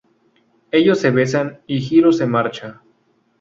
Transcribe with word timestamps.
Ellos 0.71 0.97
se 0.99 1.11
besan 1.11 1.61
y 1.67 1.77
Hiro 1.77 2.11
se 2.11 2.25
marcha. 2.25 2.81